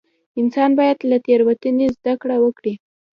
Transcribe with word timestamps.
انسان 0.39 0.71
باید 0.79 0.97
له 1.09 1.17
تېروتنې 1.25 1.87
زده 1.97 2.13
کړه 2.21 2.37
وکړي. 2.43 2.73